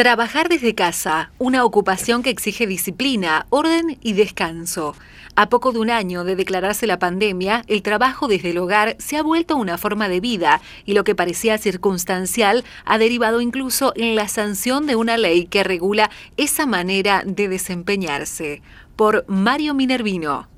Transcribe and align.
Trabajar 0.00 0.48
desde 0.48 0.74
casa, 0.74 1.30
una 1.36 1.62
ocupación 1.62 2.22
que 2.22 2.30
exige 2.30 2.66
disciplina, 2.66 3.44
orden 3.50 3.98
y 4.00 4.14
descanso. 4.14 4.96
A 5.36 5.50
poco 5.50 5.72
de 5.72 5.78
un 5.78 5.90
año 5.90 6.24
de 6.24 6.36
declararse 6.36 6.86
la 6.86 6.98
pandemia, 6.98 7.64
el 7.66 7.82
trabajo 7.82 8.26
desde 8.26 8.48
el 8.52 8.56
hogar 8.56 8.96
se 8.98 9.18
ha 9.18 9.22
vuelto 9.22 9.58
una 9.58 9.76
forma 9.76 10.08
de 10.08 10.20
vida 10.20 10.62
y 10.86 10.94
lo 10.94 11.04
que 11.04 11.14
parecía 11.14 11.58
circunstancial 11.58 12.64
ha 12.86 12.96
derivado 12.96 13.42
incluso 13.42 13.92
en 13.94 14.16
la 14.16 14.28
sanción 14.28 14.86
de 14.86 14.96
una 14.96 15.18
ley 15.18 15.44
que 15.44 15.64
regula 15.64 16.10
esa 16.38 16.64
manera 16.64 17.22
de 17.26 17.48
desempeñarse. 17.48 18.62
Por 18.96 19.26
Mario 19.28 19.74
Minervino. 19.74 20.48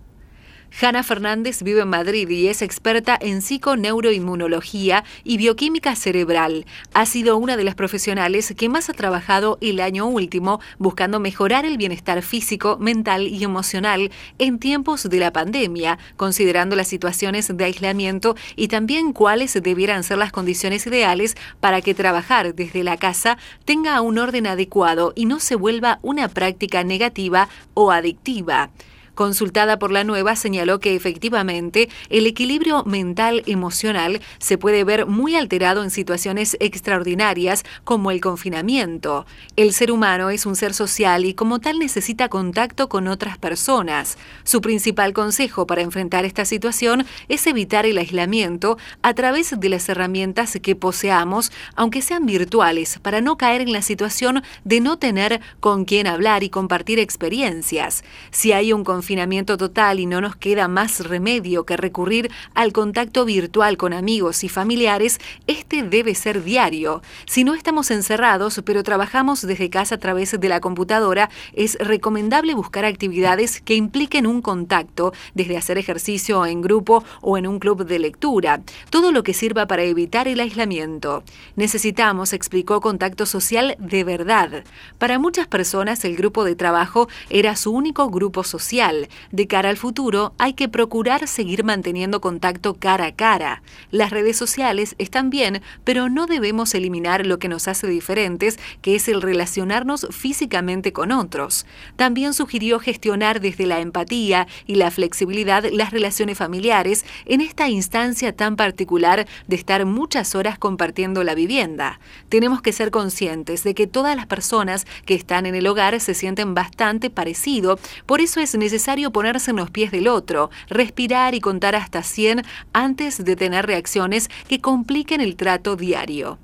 Hanna 0.80 1.02
Fernández 1.02 1.62
vive 1.62 1.82
en 1.82 1.88
Madrid 1.88 2.28
y 2.28 2.48
es 2.48 2.62
experta 2.62 3.18
en 3.20 3.42
psiconeuroinmunología 3.42 5.04
y 5.22 5.36
bioquímica 5.36 5.94
cerebral. 5.94 6.66
Ha 6.94 7.06
sido 7.06 7.36
una 7.36 7.56
de 7.56 7.64
las 7.64 7.74
profesionales 7.74 8.54
que 8.56 8.68
más 8.68 8.88
ha 8.88 8.94
trabajado 8.94 9.58
el 9.60 9.80
año 9.80 10.06
último 10.06 10.60
buscando 10.78 11.20
mejorar 11.20 11.66
el 11.66 11.76
bienestar 11.76 12.22
físico, 12.22 12.78
mental 12.78 13.28
y 13.28 13.44
emocional 13.44 14.10
en 14.38 14.58
tiempos 14.58 15.08
de 15.08 15.18
la 15.18 15.32
pandemia, 15.32 15.98
considerando 16.16 16.74
las 16.74 16.88
situaciones 16.88 17.54
de 17.54 17.64
aislamiento 17.64 18.34
y 18.56 18.68
también 18.68 19.12
cuáles 19.12 19.52
debieran 19.62 20.02
ser 20.02 20.18
las 20.18 20.32
condiciones 20.32 20.86
ideales 20.86 21.36
para 21.60 21.82
que 21.82 21.94
trabajar 21.94 22.54
desde 22.54 22.82
la 22.82 22.96
casa 22.96 23.36
tenga 23.64 24.00
un 24.00 24.18
orden 24.18 24.46
adecuado 24.46 25.12
y 25.14 25.26
no 25.26 25.38
se 25.38 25.54
vuelva 25.54 25.98
una 26.02 26.28
práctica 26.28 26.82
negativa 26.82 27.48
o 27.74 27.92
adictiva. 27.92 28.70
Consultada 29.14 29.78
por 29.78 29.92
la 29.92 30.04
nueva, 30.04 30.36
señaló 30.36 30.80
que 30.80 30.94
efectivamente 30.94 31.90
el 32.08 32.26
equilibrio 32.26 32.82
mental-emocional 32.84 34.20
se 34.38 34.56
puede 34.56 34.84
ver 34.84 35.06
muy 35.06 35.36
alterado 35.36 35.82
en 35.82 35.90
situaciones 35.90 36.56
extraordinarias 36.60 37.62
como 37.84 38.10
el 38.10 38.20
confinamiento. 38.22 39.26
El 39.56 39.74
ser 39.74 39.92
humano 39.92 40.30
es 40.30 40.46
un 40.46 40.56
ser 40.56 40.72
social 40.72 41.26
y 41.26 41.34
como 41.34 41.60
tal 41.60 41.78
necesita 41.78 42.30
contacto 42.30 42.88
con 42.88 43.06
otras 43.06 43.36
personas. 43.36 44.16
Su 44.44 44.62
principal 44.62 45.12
consejo 45.12 45.66
para 45.66 45.82
enfrentar 45.82 46.24
esta 46.24 46.46
situación 46.46 47.04
es 47.28 47.46
evitar 47.46 47.84
el 47.84 47.98
aislamiento 47.98 48.78
a 49.02 49.12
través 49.12 49.58
de 49.58 49.68
las 49.68 49.88
herramientas 49.88 50.58
que 50.62 50.74
poseamos, 50.74 51.52
aunque 51.74 52.00
sean 52.00 52.24
virtuales, 52.24 52.98
para 53.00 53.20
no 53.20 53.36
caer 53.36 53.60
en 53.60 53.72
la 53.72 53.82
situación 53.82 54.42
de 54.64 54.80
no 54.80 54.98
tener 54.98 55.40
con 55.60 55.84
quién 55.84 56.06
hablar 56.06 56.42
y 56.44 56.50
compartir 56.50 56.98
experiencias. 56.98 58.04
Si 58.30 58.52
hay 58.52 58.72
un 58.72 58.84
confinamiento 59.02 59.56
total 59.56 59.98
y 59.98 60.06
no 60.06 60.20
nos 60.20 60.36
queda 60.36 60.68
más 60.68 61.00
remedio 61.00 61.66
que 61.66 61.76
recurrir 61.76 62.30
al 62.54 62.72
contacto 62.72 63.24
virtual 63.24 63.76
con 63.76 63.92
amigos 63.92 64.44
y 64.44 64.48
familiares, 64.48 65.18
este 65.48 65.82
debe 65.82 66.14
ser 66.14 66.44
diario. 66.44 67.02
Si 67.26 67.42
no 67.42 67.54
estamos 67.54 67.90
encerrados, 67.90 68.62
pero 68.64 68.84
trabajamos 68.84 69.44
desde 69.44 69.70
casa 69.70 69.96
a 69.96 69.98
través 69.98 70.38
de 70.38 70.48
la 70.48 70.60
computadora, 70.60 71.30
es 71.52 71.76
recomendable 71.80 72.54
buscar 72.54 72.84
actividades 72.84 73.60
que 73.60 73.74
impliquen 73.74 74.24
un 74.24 74.40
contacto, 74.40 75.12
desde 75.34 75.56
hacer 75.56 75.78
ejercicio 75.78 76.46
en 76.46 76.62
grupo 76.62 77.02
o 77.22 77.36
en 77.36 77.48
un 77.48 77.58
club 77.58 77.84
de 77.84 77.98
lectura, 77.98 78.62
todo 78.90 79.10
lo 79.10 79.24
que 79.24 79.34
sirva 79.34 79.66
para 79.66 79.82
evitar 79.82 80.28
el 80.28 80.38
aislamiento. 80.38 81.24
Necesitamos, 81.56 82.32
explicó, 82.32 82.80
contacto 82.80 83.26
social 83.26 83.74
de 83.80 84.04
verdad. 84.04 84.62
Para 84.98 85.18
muchas 85.18 85.48
personas 85.48 86.04
el 86.04 86.14
grupo 86.14 86.44
de 86.44 86.54
trabajo 86.54 87.08
era 87.30 87.56
su 87.56 87.72
único 87.72 88.08
grupo 88.08 88.44
social 88.44 88.91
de 89.30 89.46
cara 89.46 89.70
al 89.70 89.76
futuro, 89.76 90.34
hay 90.38 90.54
que 90.54 90.68
procurar 90.68 91.26
seguir 91.28 91.64
manteniendo 91.64 92.20
contacto 92.20 92.74
cara 92.74 93.06
a 93.06 93.12
cara. 93.12 93.62
Las 93.90 94.10
redes 94.10 94.36
sociales 94.36 94.94
están 94.98 95.30
bien, 95.30 95.62
pero 95.84 96.08
no 96.08 96.26
debemos 96.26 96.74
eliminar 96.74 97.26
lo 97.26 97.38
que 97.38 97.48
nos 97.48 97.68
hace 97.68 97.86
diferentes, 97.86 98.58
que 98.80 98.94
es 98.94 99.08
el 99.08 99.22
relacionarnos 99.22 100.06
físicamente 100.10 100.92
con 100.92 101.12
otros. 101.12 101.66
También 101.96 102.34
sugirió 102.34 102.78
gestionar 102.78 103.40
desde 103.40 103.66
la 103.66 103.80
empatía 103.80 104.46
y 104.66 104.76
la 104.76 104.90
flexibilidad 104.90 105.64
las 105.70 105.90
relaciones 105.90 106.38
familiares 106.38 107.04
en 107.26 107.40
esta 107.40 107.68
instancia 107.68 108.34
tan 108.34 108.56
particular 108.56 109.26
de 109.46 109.56
estar 109.56 109.86
muchas 109.86 110.34
horas 110.34 110.58
compartiendo 110.58 111.24
la 111.24 111.34
vivienda. 111.34 112.00
Tenemos 112.28 112.62
que 112.62 112.72
ser 112.72 112.90
conscientes 112.90 113.64
de 113.64 113.74
que 113.74 113.86
todas 113.86 114.16
las 114.16 114.26
personas 114.26 114.86
que 115.06 115.14
están 115.14 115.46
en 115.46 115.54
el 115.54 115.66
hogar 115.66 115.98
se 116.00 116.14
sienten 116.14 116.54
bastante 116.54 117.10
parecido, 117.10 117.78
por 118.06 118.20
eso 118.20 118.40
es 118.40 118.54
necesario 118.54 118.81
necesario 118.82 119.12
ponerse 119.12 119.52
en 119.52 119.58
los 119.58 119.70
pies 119.70 119.92
del 119.92 120.08
otro, 120.08 120.50
respirar 120.68 121.36
y 121.36 121.40
contar 121.40 121.76
hasta 121.76 122.02
100 122.02 122.42
antes 122.72 123.24
de 123.24 123.36
tener 123.36 123.64
reacciones 123.64 124.28
que 124.48 124.60
compliquen 124.60 125.20
el 125.20 125.36
trato 125.36 125.76
diario. 125.76 126.40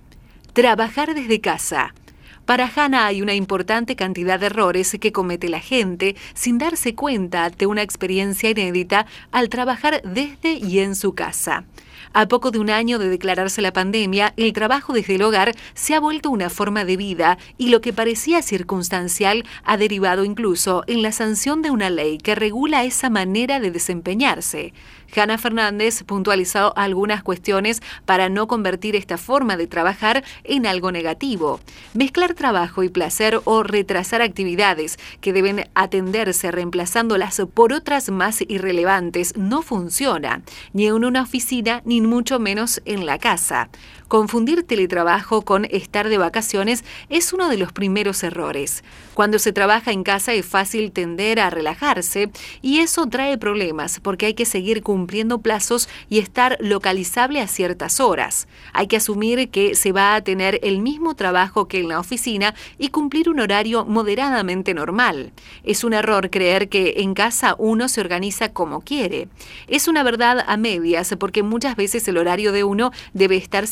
Trabajar 0.53 1.17
desde 1.17 1.41
casa. 1.41 1.95
Para 2.45 2.71
Hannah 2.73 3.07
hay 3.07 3.23
una 3.23 3.35
importante 3.35 3.97
cantidad 3.97 4.39
de 4.39 4.47
errores 4.47 4.97
que 5.01 5.11
comete 5.11 5.49
la 5.49 5.59
gente 5.59 6.15
sin 6.35 6.59
darse 6.59 6.95
cuenta 6.95 7.51
de 7.51 7.67
una 7.67 7.83
experiencia 7.83 8.51
inédita 8.51 9.07
al 9.33 9.49
trabajar 9.49 10.01
desde 10.05 10.53
y 10.53 10.79
en 10.79 10.95
su 10.95 11.15
casa. 11.15 11.65
A 12.13 12.27
poco 12.29 12.51
de 12.51 12.59
un 12.59 12.71
año 12.71 12.99
de 12.99 13.09
declararse 13.09 13.63
la 13.63 13.73
pandemia, 13.73 14.35
el 14.37 14.53
trabajo 14.53 14.93
desde 14.93 15.17
el 15.17 15.23
hogar 15.23 15.55
se 15.75 15.95
ha 15.95 16.01
vuelto 16.01 16.31
una 16.31 16.51
forma 16.51 16.85
de 16.85 16.97
vida 16.97 17.39
y 17.57 17.69
lo 17.69 17.81
que 17.81 17.93
parecía 17.93 18.43
circunstancial 18.43 19.45
ha 19.65 19.77
derivado 19.77 20.25
incluso 20.25 20.85
en 20.87 21.03
la 21.03 21.13
sanción 21.13 21.63
de 21.63 21.71
una 21.71 21.91
ley 21.91 22.19
que 22.19 22.35
regula 22.35 22.85
esa 22.85 23.11
manera 23.11 23.61
de 23.61 23.71
desempeñarse. 23.71 24.73
Hanna 25.15 25.39
Fernández 25.39 26.03
puntualizó 26.05 26.77
algunas 26.77 27.23
cuestiones 27.23 27.81
para 28.05 28.29
no 28.29 28.47
convertir 28.47 28.95
esta 28.95 29.17
forma 29.17 29.57
de 29.57 29.67
trabajar 29.67 30.23
en 30.45 30.67
algo 30.67 30.93
negativo. 30.93 31.61
Mezclar 31.95 32.35
trabajo 32.35 32.83
y 32.83 32.89
placer 32.89 33.41
o 33.45 33.63
retrasar 33.63 34.23
actividades 34.23 34.99
que 35.21 35.33
deben 35.33 35.69
atenderse 35.75 36.51
reemplazándolas 36.51 37.41
por 37.55 37.73
otras 37.73 38.11
más 38.11 38.43
irrelevantes 38.47 39.37
no 39.37 39.63
funciona, 39.63 40.43
ni 40.73 40.87
en 40.87 41.05
una 41.05 41.23
oficina 41.23 41.83
ni 41.89 42.03
mucho 42.03 42.39
menos 42.39 42.83
en 42.85 43.07
la 43.07 43.19
casa. 43.19 43.71
Confundir 44.09 44.63
teletrabajo 44.63 45.43
con 45.43 45.67
estar 45.67 46.09
de 46.09 46.17
vacaciones 46.17 46.83
es 47.11 47.35
uno 47.35 47.51
de 47.51 47.59
los 47.59 47.73
primeros 47.73 48.23
errores. 48.23 48.83
Cuando 49.13 49.39
se 49.39 49.53
trabaja 49.53 49.93
en 49.93 50.03
casa 50.03 50.33
es 50.33 50.47
fácil 50.47 50.93
tender 50.93 51.39
a 51.39 51.51
relajarse 51.51 52.31
y 52.63 52.79
eso 52.79 53.07
trae 53.07 53.37
problemas 53.37 54.01
porque 54.01 54.25
hay 54.25 54.35
que 54.35 54.47
seguir 54.47 54.83
cumpliendo 54.83 55.41
plazos 55.41 55.91
y 56.09 56.21
estar 56.21 56.57
localizable 56.59 57.43
a 57.43 57.49
ciertas 57.49 58.01
horas. 58.01 58.49
Hay 58.73 58.87
que 58.87 58.97
asumir 58.97 59.51
que 59.51 59.75
se 59.75 59.93
va 59.93 60.15
a 60.15 60.23
tener 60.23 60.59
el 60.63 60.81
mismo 60.81 61.15
trabajo 61.15 61.69
que 61.69 61.81
en 61.81 61.89
la 61.89 62.01
oficina 62.01 62.55
y 62.79 62.89
cumplir 62.89 63.29
un 63.29 63.41
horario 63.41 63.85
moderadamente 63.85 64.73
normal. 64.73 65.33
Es 65.65 65.85
un 65.85 65.93
error 65.93 66.31
creer 66.31 66.71
que 66.71 66.95
en 66.99 67.13
casa 67.13 67.57
uno 67.59 67.91
se 67.91 68.01
organiza 68.01 68.55
como 68.55 68.81
quiere. 68.81 69.29
Es 69.67 69.87
una 69.87 70.03
verdad 70.03 70.43
a 70.47 70.57
medias 70.57 71.15
porque 71.19 71.43
muchas 71.43 71.77
veces 71.77 72.09
el 72.09 72.17
horario 72.17 72.53
de 72.53 72.65
uno 72.65 72.91
debe 73.13 73.37
estar 73.37 73.67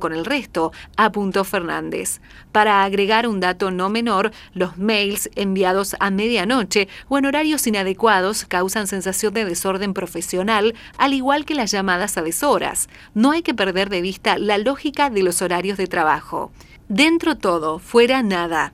con 0.00 0.12
el 0.12 0.24
resto, 0.24 0.72
apuntó 0.96 1.44
Fernández. 1.44 2.20
Para 2.52 2.84
agregar 2.84 3.26
un 3.26 3.40
dato 3.40 3.70
no 3.70 3.88
menor, 3.88 4.32
los 4.54 4.78
mails 4.78 5.30
enviados 5.36 5.96
a 6.00 6.10
medianoche 6.10 6.88
o 7.08 7.18
en 7.18 7.26
horarios 7.26 7.66
inadecuados 7.66 8.44
causan 8.46 8.86
sensación 8.86 9.34
de 9.34 9.44
desorden 9.44 9.94
profesional, 9.94 10.74
al 10.98 11.14
igual 11.14 11.44
que 11.44 11.54
las 11.54 11.70
llamadas 11.70 12.16
a 12.16 12.22
deshoras. 12.22 12.88
No 13.14 13.30
hay 13.30 13.42
que 13.42 13.54
perder 13.54 13.88
de 13.90 14.00
vista 14.00 14.38
la 14.38 14.58
lógica 14.58 15.10
de 15.10 15.22
los 15.22 15.42
horarios 15.42 15.78
de 15.78 15.86
trabajo. 15.86 16.52
Dentro 16.88 17.36
todo, 17.36 17.78
fuera 17.78 18.22
nada. 18.22 18.72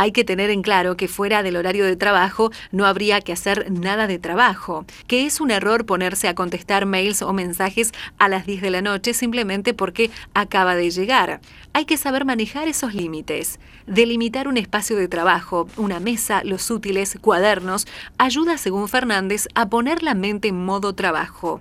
Hay 0.00 0.12
que 0.12 0.24
tener 0.24 0.48
en 0.48 0.62
claro 0.62 0.96
que 0.96 1.08
fuera 1.08 1.42
del 1.42 1.56
horario 1.56 1.84
de 1.84 1.94
trabajo 1.94 2.50
no 2.72 2.86
habría 2.86 3.20
que 3.20 3.34
hacer 3.34 3.70
nada 3.70 4.06
de 4.06 4.18
trabajo, 4.18 4.86
que 5.06 5.26
es 5.26 5.42
un 5.42 5.50
error 5.50 5.84
ponerse 5.84 6.26
a 6.26 6.34
contestar 6.34 6.86
mails 6.86 7.20
o 7.20 7.34
mensajes 7.34 7.92
a 8.16 8.30
las 8.30 8.46
10 8.46 8.62
de 8.62 8.70
la 8.70 8.80
noche 8.80 9.12
simplemente 9.12 9.74
porque 9.74 10.10
acaba 10.32 10.74
de 10.74 10.90
llegar. 10.90 11.42
Hay 11.74 11.84
que 11.84 11.98
saber 11.98 12.24
manejar 12.24 12.66
esos 12.66 12.94
límites. 12.94 13.60
Delimitar 13.86 14.48
un 14.48 14.56
espacio 14.56 14.96
de 14.96 15.06
trabajo, 15.06 15.68
una 15.76 16.00
mesa, 16.00 16.40
los 16.44 16.70
útiles, 16.70 17.18
cuadernos, 17.20 17.86
ayuda, 18.16 18.56
según 18.56 18.88
Fernández, 18.88 19.48
a 19.54 19.68
poner 19.68 20.02
la 20.02 20.14
mente 20.14 20.48
en 20.48 20.64
modo 20.64 20.94
trabajo. 20.94 21.60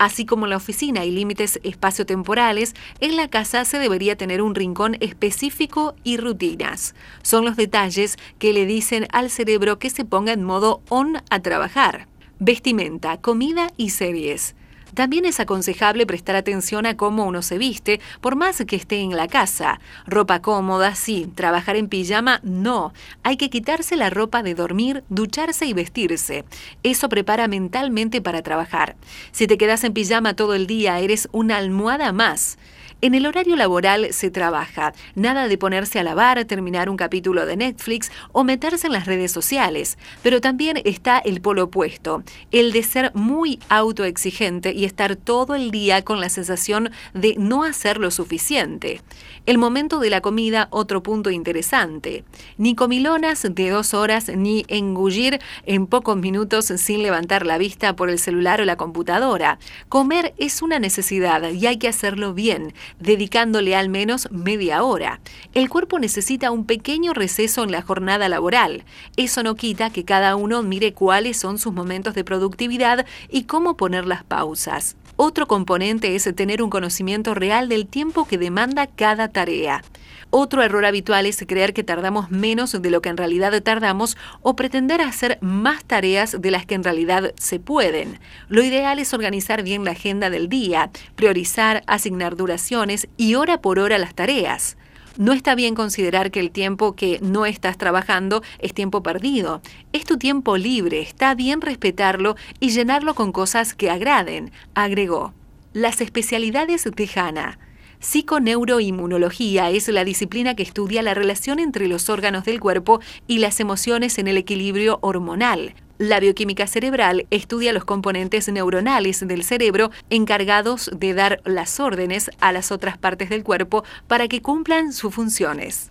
Así 0.00 0.24
como 0.24 0.46
la 0.46 0.56
oficina 0.56 1.02
hay 1.02 1.10
límites 1.10 1.60
espaciotemporales, 1.62 2.74
en 3.00 3.16
la 3.16 3.28
casa 3.28 3.66
se 3.66 3.78
debería 3.78 4.16
tener 4.16 4.40
un 4.40 4.54
rincón 4.54 4.96
específico 5.00 5.94
y 6.04 6.16
rutinas. 6.16 6.94
Son 7.20 7.44
los 7.44 7.54
detalles 7.54 8.16
que 8.38 8.54
le 8.54 8.64
dicen 8.64 9.06
al 9.12 9.28
cerebro 9.28 9.78
que 9.78 9.90
se 9.90 10.06
ponga 10.06 10.32
en 10.32 10.42
modo 10.42 10.80
on 10.88 11.18
a 11.28 11.40
trabajar. 11.40 12.08
Vestimenta, 12.38 13.20
comida 13.20 13.72
y 13.76 13.90
series. 13.90 14.54
También 14.94 15.24
es 15.24 15.40
aconsejable 15.40 16.06
prestar 16.06 16.36
atención 16.36 16.86
a 16.86 16.96
cómo 16.96 17.24
uno 17.24 17.42
se 17.42 17.58
viste, 17.58 18.00
por 18.20 18.36
más 18.36 18.62
que 18.66 18.76
esté 18.76 19.00
en 19.00 19.16
la 19.16 19.28
casa. 19.28 19.80
Ropa 20.06 20.42
cómoda, 20.42 20.94
sí. 20.94 21.30
Trabajar 21.34 21.76
en 21.76 21.88
pijama, 21.88 22.40
no. 22.42 22.92
Hay 23.22 23.36
que 23.36 23.50
quitarse 23.50 23.96
la 23.96 24.10
ropa 24.10 24.42
de 24.42 24.54
dormir, 24.54 25.04
ducharse 25.08 25.66
y 25.66 25.72
vestirse. 25.72 26.44
Eso 26.82 27.08
prepara 27.08 27.48
mentalmente 27.48 28.20
para 28.20 28.42
trabajar. 28.42 28.96
Si 29.32 29.46
te 29.46 29.58
quedas 29.58 29.84
en 29.84 29.92
pijama 29.92 30.34
todo 30.34 30.54
el 30.54 30.66
día, 30.66 30.98
eres 30.98 31.28
una 31.32 31.56
almohada 31.56 32.12
más. 32.12 32.58
En 33.02 33.14
el 33.14 33.24
horario 33.24 33.56
laboral 33.56 34.12
se 34.12 34.30
trabaja, 34.30 34.92
nada 35.14 35.48
de 35.48 35.56
ponerse 35.56 35.98
a 35.98 36.02
lavar, 36.02 36.44
terminar 36.44 36.90
un 36.90 36.98
capítulo 36.98 37.46
de 37.46 37.56
Netflix 37.56 38.12
o 38.32 38.44
meterse 38.44 38.88
en 38.88 38.92
las 38.92 39.06
redes 39.06 39.32
sociales, 39.32 39.96
pero 40.22 40.42
también 40.42 40.78
está 40.84 41.18
el 41.18 41.40
polo 41.40 41.64
opuesto, 41.64 42.22
el 42.50 42.72
de 42.72 42.82
ser 42.82 43.10
muy 43.14 43.58
autoexigente 43.70 44.74
y 44.74 44.84
estar 44.84 45.16
todo 45.16 45.54
el 45.54 45.70
día 45.70 46.04
con 46.04 46.20
la 46.20 46.28
sensación 46.28 46.90
de 47.14 47.36
no 47.38 47.64
hacer 47.64 47.96
lo 47.96 48.10
suficiente. 48.10 49.00
El 49.46 49.56
momento 49.56 49.98
de 49.98 50.10
la 50.10 50.20
comida, 50.20 50.68
otro 50.70 51.02
punto 51.02 51.30
interesante. 51.30 52.24
Ni 52.58 52.74
comilonas 52.74 53.42
de 53.42 53.70
dos 53.70 53.94
horas 53.94 54.28
ni 54.28 54.66
engullir 54.68 55.40
en 55.64 55.86
pocos 55.86 56.18
minutos 56.18 56.66
sin 56.66 57.02
levantar 57.02 57.46
la 57.46 57.56
vista 57.56 57.96
por 57.96 58.10
el 58.10 58.18
celular 58.18 58.60
o 58.60 58.66
la 58.66 58.76
computadora. 58.76 59.58
Comer 59.88 60.34
es 60.36 60.60
una 60.60 60.78
necesidad 60.78 61.50
y 61.50 61.66
hay 61.66 61.78
que 61.78 61.88
hacerlo 61.88 62.34
bien 62.34 62.74
dedicándole 62.98 63.76
al 63.76 63.88
menos 63.88 64.28
media 64.30 64.82
hora. 64.82 65.20
El 65.54 65.68
cuerpo 65.68 65.98
necesita 65.98 66.50
un 66.50 66.64
pequeño 66.64 67.12
receso 67.14 67.62
en 67.62 67.70
la 67.70 67.82
jornada 67.82 68.28
laboral. 68.28 68.84
Eso 69.16 69.42
no 69.42 69.54
quita 69.54 69.90
que 69.90 70.04
cada 70.04 70.36
uno 70.36 70.62
mire 70.62 70.92
cuáles 70.92 71.38
son 71.38 71.58
sus 71.58 71.72
momentos 71.72 72.14
de 72.14 72.24
productividad 72.24 73.06
y 73.28 73.44
cómo 73.44 73.76
poner 73.76 74.06
las 74.06 74.24
pausas. 74.24 74.96
Otro 75.22 75.46
componente 75.46 76.16
es 76.16 76.34
tener 76.34 76.62
un 76.62 76.70
conocimiento 76.70 77.34
real 77.34 77.68
del 77.68 77.86
tiempo 77.86 78.26
que 78.26 78.38
demanda 78.38 78.86
cada 78.86 79.28
tarea. 79.28 79.84
Otro 80.30 80.62
error 80.62 80.86
habitual 80.86 81.26
es 81.26 81.44
creer 81.46 81.74
que 81.74 81.84
tardamos 81.84 82.30
menos 82.30 82.80
de 82.80 82.90
lo 82.90 83.02
que 83.02 83.10
en 83.10 83.18
realidad 83.18 83.62
tardamos 83.62 84.16
o 84.40 84.56
pretender 84.56 85.02
hacer 85.02 85.36
más 85.42 85.84
tareas 85.84 86.40
de 86.40 86.50
las 86.50 86.64
que 86.64 86.74
en 86.74 86.84
realidad 86.84 87.34
se 87.38 87.60
pueden. 87.60 88.18
Lo 88.48 88.62
ideal 88.62 88.98
es 88.98 89.12
organizar 89.12 89.62
bien 89.62 89.84
la 89.84 89.90
agenda 89.90 90.30
del 90.30 90.48
día, 90.48 90.90
priorizar, 91.16 91.82
asignar 91.86 92.34
duraciones 92.34 93.06
y 93.18 93.34
hora 93.34 93.60
por 93.60 93.78
hora 93.78 93.98
las 93.98 94.14
tareas. 94.14 94.78
No 95.16 95.32
está 95.32 95.54
bien 95.54 95.74
considerar 95.74 96.30
que 96.30 96.40
el 96.40 96.50
tiempo 96.50 96.94
que 96.94 97.18
no 97.20 97.46
estás 97.46 97.76
trabajando 97.76 98.42
es 98.58 98.74
tiempo 98.74 99.02
perdido. 99.02 99.60
Es 99.92 100.04
tu 100.04 100.16
tiempo 100.16 100.56
libre, 100.56 101.00
está 101.00 101.34
bien 101.34 101.60
respetarlo 101.60 102.36
y 102.60 102.70
llenarlo 102.70 103.14
con 103.14 103.32
cosas 103.32 103.74
que 103.74 103.90
agraden, 103.90 104.52
agregó. 104.74 105.34
Las 105.72 106.00
especialidades 106.00 106.84
de 106.84 107.10
Hanna. 107.14 107.58
Psiconeuroinmunología 108.00 109.68
es 109.70 109.88
la 109.88 110.04
disciplina 110.04 110.54
que 110.54 110.62
estudia 110.62 111.02
la 111.02 111.12
relación 111.12 111.58
entre 111.58 111.86
los 111.86 112.08
órganos 112.08 112.44
del 112.44 112.58
cuerpo 112.58 113.00
y 113.26 113.38
las 113.38 113.60
emociones 113.60 114.18
en 114.18 114.26
el 114.26 114.38
equilibrio 114.38 114.98
hormonal. 115.02 115.74
La 116.00 116.18
bioquímica 116.18 116.66
cerebral 116.66 117.26
estudia 117.30 117.74
los 117.74 117.84
componentes 117.84 118.48
neuronales 118.48 119.20
del 119.28 119.44
cerebro 119.44 119.90
encargados 120.08 120.90
de 120.96 121.12
dar 121.12 121.42
las 121.44 121.78
órdenes 121.78 122.30
a 122.40 122.52
las 122.52 122.72
otras 122.72 122.96
partes 122.96 123.28
del 123.28 123.44
cuerpo 123.44 123.84
para 124.08 124.26
que 124.26 124.40
cumplan 124.40 124.94
sus 124.94 125.14
funciones. 125.14 125.88